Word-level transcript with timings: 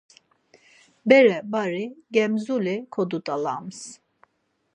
Bere-bari 1.07 1.83
gemzuli 2.13 2.75
kodut̆alams. 2.93 3.79